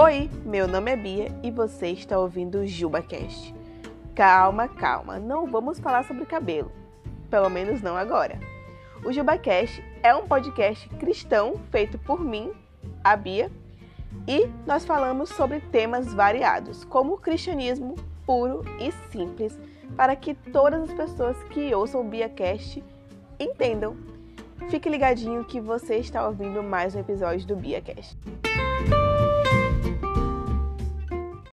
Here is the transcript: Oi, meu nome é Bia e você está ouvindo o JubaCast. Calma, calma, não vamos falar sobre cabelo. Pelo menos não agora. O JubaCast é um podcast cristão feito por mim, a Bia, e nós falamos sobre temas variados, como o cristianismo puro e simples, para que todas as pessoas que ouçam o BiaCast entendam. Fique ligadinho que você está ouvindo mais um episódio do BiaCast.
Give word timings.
Oi, 0.00 0.30
meu 0.44 0.68
nome 0.68 0.92
é 0.92 0.96
Bia 0.96 1.26
e 1.42 1.50
você 1.50 1.88
está 1.88 2.16
ouvindo 2.16 2.58
o 2.58 2.66
JubaCast. 2.68 3.52
Calma, 4.14 4.68
calma, 4.68 5.18
não 5.18 5.44
vamos 5.44 5.80
falar 5.80 6.04
sobre 6.04 6.24
cabelo. 6.24 6.70
Pelo 7.28 7.50
menos 7.50 7.82
não 7.82 7.96
agora. 7.96 8.38
O 9.04 9.12
JubaCast 9.12 9.82
é 10.00 10.14
um 10.14 10.24
podcast 10.24 10.88
cristão 11.00 11.54
feito 11.72 11.98
por 11.98 12.24
mim, 12.24 12.52
a 13.02 13.16
Bia, 13.16 13.50
e 14.28 14.48
nós 14.64 14.84
falamos 14.84 15.30
sobre 15.30 15.58
temas 15.58 16.14
variados, 16.14 16.84
como 16.84 17.14
o 17.14 17.18
cristianismo 17.18 17.96
puro 18.24 18.62
e 18.78 18.92
simples, 19.10 19.58
para 19.96 20.14
que 20.14 20.32
todas 20.32 20.80
as 20.80 20.92
pessoas 20.92 21.36
que 21.50 21.74
ouçam 21.74 22.02
o 22.02 22.04
BiaCast 22.04 22.84
entendam. 23.36 23.96
Fique 24.70 24.88
ligadinho 24.88 25.44
que 25.44 25.60
você 25.60 25.96
está 25.96 26.24
ouvindo 26.24 26.62
mais 26.62 26.94
um 26.94 27.00
episódio 27.00 27.44
do 27.48 27.56
BiaCast. 27.56 28.16